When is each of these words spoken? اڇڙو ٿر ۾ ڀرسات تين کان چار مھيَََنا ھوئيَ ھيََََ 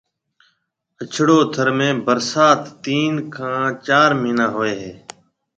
اڇڙو 1.01 1.37
ٿر 1.53 1.67
۾ 1.81 1.87
ڀرسات 2.05 2.61
تين 2.83 3.11
کان 3.35 3.61
چار 3.87 4.09
مھيَََنا 4.21 4.47
ھوئيَ 4.55 4.73
ھيََََ 4.81 4.93